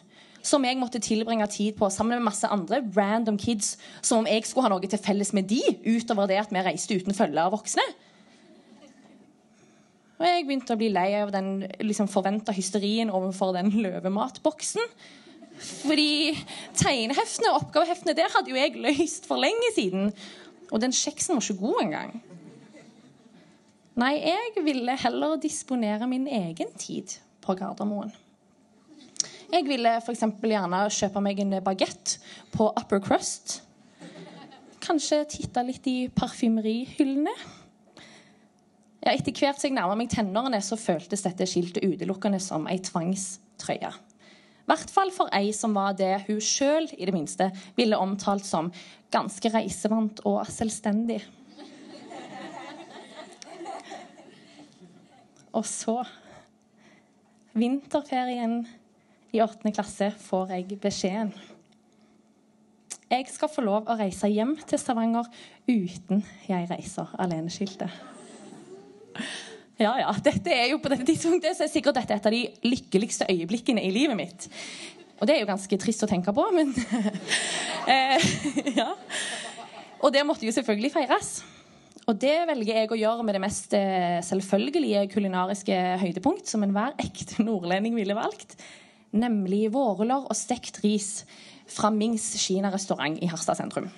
[0.46, 3.74] Som jeg måtte tilbringe tid på sammen med masse andre random kids.
[4.02, 6.98] Som om jeg skulle ha noe til felles med de, utover det at vi reiste
[6.98, 7.86] uten følge av voksne.
[10.16, 14.94] Og jeg begynte å bli lei av den liksom, forventa hysterien overfor den løvematboksen.
[15.56, 16.36] Fordi
[16.76, 20.10] tegneheftene og oppgaveheftene der hadde jo jeg løst for lenge siden.
[20.70, 22.16] Og den kjeksen var ikke god engang.
[23.96, 28.10] Nei, jeg ville heller disponere min egen tid på Gardermoen.
[29.48, 30.24] Jeg ville f.eks.
[30.42, 32.18] gjerne kjøpe meg en bagett
[32.52, 33.62] på Upper Crust.
[34.84, 37.32] Kanskje titte litt i parfymerihyllene.
[39.00, 42.76] Ja, etter hvert som jeg nærma meg tenårene, så føltes dette skiltet utelukkende som ei
[42.84, 43.94] tvangstrøye.
[43.96, 46.90] I hvert fall for ei som var det hun sjøl
[47.78, 48.68] ville omtalt som
[49.14, 51.22] ganske reisevant og selvstendig.
[55.56, 56.00] Og så
[57.56, 58.60] Vinterferien
[59.32, 61.32] i åttende klasse får jeg beskjeden.
[63.06, 65.28] Jeg skal få lov å reise hjem til Stavanger
[65.68, 67.92] uten jeg reiser alene-skiltet.
[69.78, 70.12] Ja, ja.
[70.24, 73.84] Dette er jo på dette tidspunktet så er sikkert dette et av de lykkeligste øyeblikkene
[73.84, 74.48] i livet mitt.
[75.20, 76.72] Og det er jo ganske trist å tenke på, men
[77.92, 78.30] eh,
[78.76, 78.90] Ja.
[80.04, 81.38] Og det måtte jo selvfølgelig feires.
[82.06, 86.94] Og det velger jeg å gjøre med det mest eh, selvfølgelige kulinariske høydepunkt som enhver
[87.02, 88.54] ekte nordlending ville valgt,
[89.16, 91.24] nemlig vårruller og stekt ris
[91.66, 93.88] fra Mings Kina-restaurant i Harstad sentrum.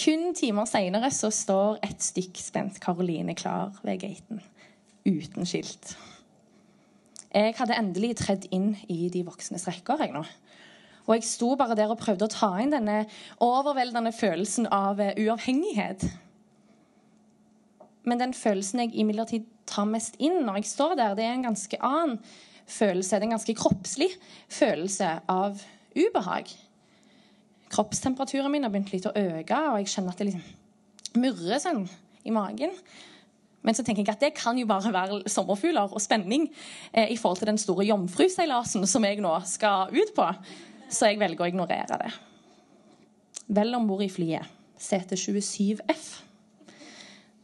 [0.00, 4.38] Kun timer seinere så står et stykk spent Karoline klar ved gaten.
[5.04, 5.96] Uten skilt.
[7.34, 10.00] Jeg hadde endelig tredd inn i de voksnes rekker.
[10.06, 10.22] jeg nå.
[11.10, 13.00] Og jeg sto bare der og prøvde å ta inn denne
[13.42, 16.06] overveldende følelsen av uh, uavhengighet.
[18.06, 21.48] Men den følelsen jeg imidlertid tar mest inn når jeg står der, det er en
[21.50, 22.16] ganske annen
[22.70, 23.16] følelse.
[23.16, 24.08] Det er en ganske kroppslig
[24.46, 25.58] følelse av
[25.98, 26.54] ubehag.
[27.70, 31.84] Kroppstemperaturen min har begynt litt å øke, og jeg kjenner at det liksom murrer sånn
[32.26, 32.74] i magen.
[33.66, 36.46] Men så tenker jeg at det kan jo bare være sommerfugler og spenning
[36.94, 40.28] eh, i forhold til den store jomfruseilasen som jeg nå skal ut på.
[40.90, 42.10] Så jeg velger å ignorere det.
[43.50, 44.46] Vel om bord i flyet,
[44.80, 46.08] CT27F,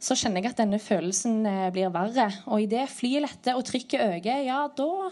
[0.07, 2.29] så kjenner jeg at denne følelsen eh, blir verre.
[2.53, 5.11] Og idet flyet letter og trykket øker, ja, da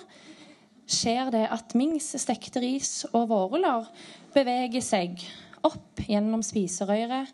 [0.84, 3.88] skjer det at Mings stekte ris og vårruller
[4.34, 5.22] beveger seg
[5.64, 7.30] opp gjennom spiserøret,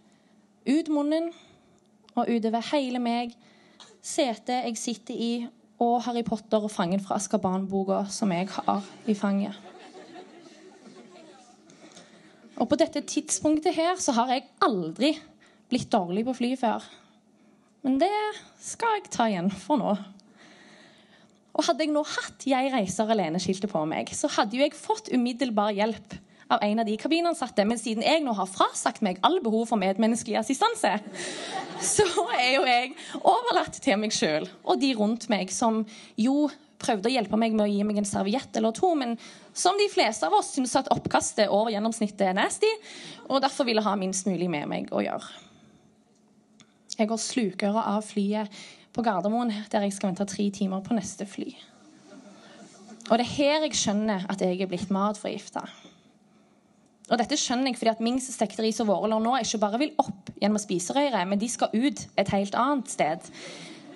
[0.70, 1.32] ut munnen
[2.14, 3.34] og utover hele meg,
[4.00, 5.32] setet jeg sitter i,
[5.80, 9.56] og Harry Potter og fangen fra Askaban-boka som jeg har i fanget.
[12.61, 15.14] Og på dette tidspunktet her så har jeg aldri
[15.70, 16.85] blitt dårlig på fly før.
[17.87, 18.12] Men det
[18.61, 19.94] skal jeg ta igjen for nå.
[21.57, 25.09] Og hadde jeg nå hatt 'Jeg reiser alene'-skiltet på meg, så hadde jo jeg fått
[25.12, 26.14] umiddelbar hjelp
[26.51, 27.64] av en av de kabinansatte.
[27.64, 31.01] Men siden jeg nå har frasagt meg all behov for medmenneskelig assistanse,
[31.81, 35.85] så er jo jeg overlatt til meg sjøl og de rundt meg som
[36.16, 39.18] jo prøvde å hjelpe meg med å gi meg en serviett eller to, men
[39.61, 42.70] som de fleste av oss syns at oppkastet over gjennomsnittet er nasty,
[43.29, 45.49] og derfor ville ha minst mulig med meg å gjøre.
[46.96, 48.61] Jeg går slukøra av flyet
[48.92, 51.53] på Gardermoen, der jeg skal vente tre timer på neste fly.
[53.11, 55.64] Og det er her jeg skjønner at jeg er blitt matforgifta.
[57.11, 59.96] Og dette skjønner jeg fordi at Mings stekte ris og vårruller nå ikke bare vil
[59.99, 63.31] opp gjennom spiserøret, men de skal ut et helt annet sted.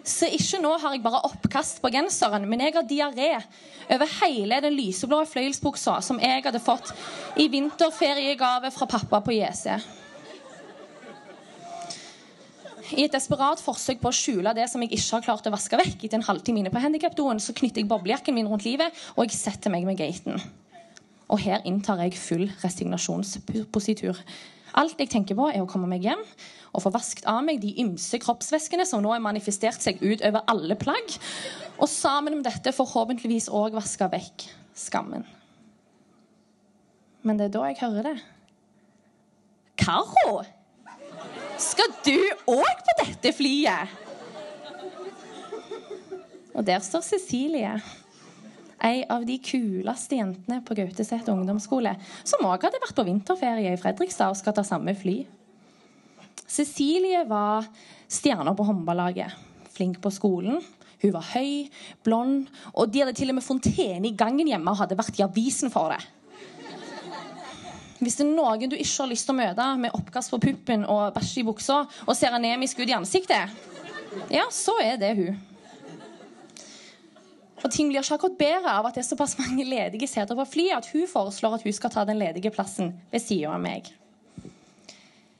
[0.04, 3.30] Så ikke nå har jeg bare oppkast på genseren, men jeg har diaré
[3.94, 6.92] over hele den lyseblå fløyelsbuksa som jeg hadde fått
[7.40, 9.78] i vinterferiegave fra pappa på JC.
[12.92, 15.78] I et desperat forsøk på å skjule det som jeg ikke har klart å vaske
[15.80, 19.24] vekk etter en halvtime inne på handikapdoen, så knytter jeg boblejakken min rundt livet, og
[19.24, 20.36] jeg setter meg med gaten.
[21.32, 24.20] Og her inntar jeg full resignasjonspositur.
[24.74, 26.22] Alt jeg tenker på, er å komme meg hjem
[26.74, 30.42] og få vasket av meg de ymse kroppsvæskene som nå har manifestert seg ut over
[30.50, 31.14] alle plagg,
[31.78, 35.22] og sammen med dette forhåpentligvis òg vaske vekk skammen.
[37.24, 38.16] Men det er da jeg hører det.
[39.80, 40.42] Karo!
[41.62, 42.18] Skal du
[42.50, 44.00] òg på dette flyet?
[46.54, 47.78] Og der står Cecilie
[48.85, 51.94] ei av de kuleste jentene på Gauteset ungdomsskole,
[52.27, 55.23] som òg hadde vært på vinterferie i Fredrikstad og skal ta samme fly.
[56.44, 57.66] Cecilie var
[58.11, 59.33] stjerna på håndballaget.
[59.75, 60.61] Flink på skolen.
[61.03, 61.66] Hun var høy,
[62.05, 65.25] blond, og de hadde til og med fontene i gangen hjemme og hadde vært i
[65.27, 66.01] avisen for det.
[68.05, 70.85] Hvis det er noen du ikke har lyst til å møte med oppkast på puppen
[70.90, 73.53] og bæsj i buksa og ser anemisk ut i ansiktet,
[74.33, 75.38] ja, så er det hun.
[77.64, 80.44] Og ting blir ikke akkurat bedre av at det er såpass mange ledige seter på
[80.48, 83.88] flyet at hun foreslår at hun skal ta den ledige plassen ved siden av meg.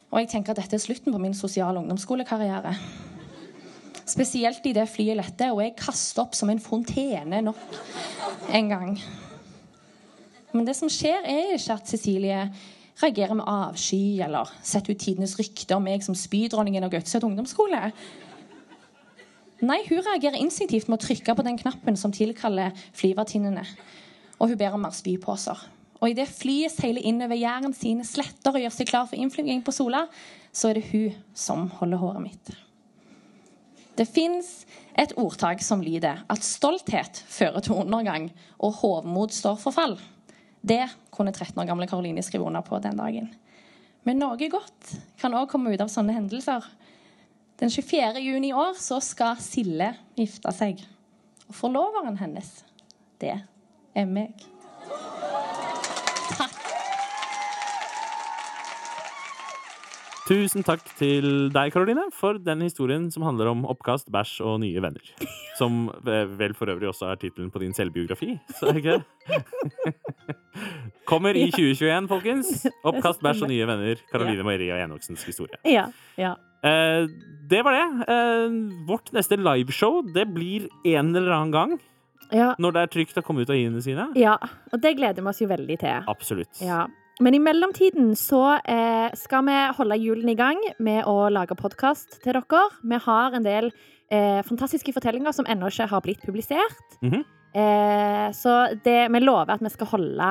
[0.09, 2.73] Og jeg tenker at dette er slutten på min sosiale ungdomsskolekarriere.
[4.09, 7.61] Spesielt i det flyet letter og jeg kaster opp som en fontene nok
[8.55, 8.97] en gang.
[10.55, 12.45] Men det som skjer, er ikke at Cecilie
[13.03, 17.91] reagerer med avsky eller setter ut tidenes rykte om meg som spydronningen av Gautset ungdomsskole.
[19.65, 23.65] Nei, hun reagerer instinktivt med å trykke på den knappen som tilkaller flyvertinnene.
[24.37, 25.63] Og hun ber om mer spyposer.
[26.03, 29.73] Og idet flyet seiler innover Jæren sine sletter og gjør seg klar for innflyging på
[29.73, 30.05] Sola,
[30.53, 32.53] så er det hun som holder håret mitt.
[33.95, 34.67] Det fins
[34.99, 39.97] et ordtak som lyder at stolthet fører til undergang, og hovmod står for fall.
[40.61, 40.83] Det
[41.15, 43.31] kunne 13 år gamle Karoline skrive under på den dagen.
[44.05, 46.67] Men noe godt kan òg komme ut av sånne hendelser.
[47.61, 48.19] Den 24.
[48.19, 50.81] juni i år så skal Sille gifte seg.
[51.47, 52.49] Og forloveren hennes,
[53.23, 53.37] det
[53.95, 54.43] er meg.
[56.35, 56.57] Takk.
[60.25, 64.83] Tusen takk til deg, Karoline, for den historien som handler om oppkast, bæsj og nye
[64.83, 65.11] venner.
[65.59, 69.95] Som vel for øvrig også er tittelen på din selvbiografi, så er ikke det?
[71.11, 72.65] Kommer i 2021, folkens.
[72.89, 74.03] Oppkast, bæsj og nye venner.
[74.11, 75.61] Karoline Maria Enoksens historie.
[75.69, 75.87] Ja.
[76.19, 76.35] ja.
[76.65, 77.05] Eh,
[77.51, 77.87] det var det.
[78.09, 78.49] Eh,
[78.89, 81.79] vårt neste liveshow det blir en eller annen gang.
[82.33, 82.55] Ja.
[82.59, 84.07] Når det er trygt å komme ut av hiene sine.
[84.17, 84.39] ja.
[84.73, 86.03] Og det gleder vi oss jo veldig til.
[86.09, 86.61] Absolutt.
[86.65, 86.87] Ja.
[87.23, 92.17] Men i mellomtiden så eh, skal vi holde julen i gang med å lage podkast
[92.25, 92.63] til dere.
[92.83, 93.69] Vi har en del
[94.11, 96.75] eh, fantastiske fortellinger som ennå ikke har blitt publisert.
[97.05, 97.23] Mhm.
[97.55, 100.27] eh, så det, vi lover at vi skal holde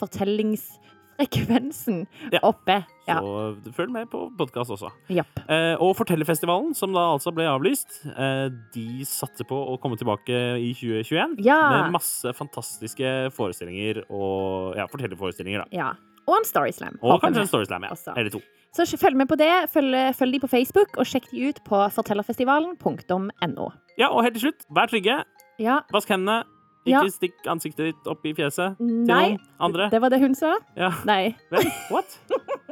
[0.00, 2.40] fortellingsfrekvensen Ja.
[2.42, 2.80] oppe.
[3.08, 3.16] Ja.
[3.18, 4.90] Så følg med på podkast også.
[5.10, 5.40] Japp.
[5.50, 10.30] Eh, og Fortellerfestivalen, som da altså ble avlyst, eh, de satser på å komme tilbake
[10.62, 11.58] i 2021 Ja.
[11.82, 15.64] med masse fantastiske forestillinger og ja, fortellerforestillinger.
[15.64, 15.68] da.
[15.72, 15.92] ja.
[16.28, 17.00] Og en Storyslam.
[17.02, 17.90] Og kanskje en Storyslam, ja.
[17.90, 18.12] Også.
[18.16, 18.38] Eller to.
[18.72, 19.50] Så følg med på det.
[19.72, 23.66] Følg, følg de på Facebook, og sjekk de ut på fortellerfestivalen.no.
[23.98, 25.24] Ja, og helt til slutt, vær trygge.
[25.58, 25.80] Ja.
[25.92, 26.44] Vask hendene.
[26.86, 27.02] Ja.
[27.02, 29.84] Ikke stikk ansiktet ditt opp i fjeset til Nei, noen andre.
[29.92, 30.56] det var det hun sa?
[30.74, 30.88] Ja.
[31.06, 31.34] Nei.
[31.52, 32.16] Vent, what?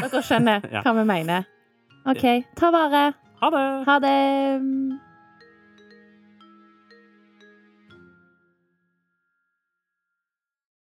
[0.00, 0.82] Dere skjønner Ja.
[0.84, 1.44] hva vi mener.
[2.06, 2.24] OK,
[2.58, 3.04] ta vare.
[3.40, 3.64] Ha det!
[3.86, 4.16] Ha det.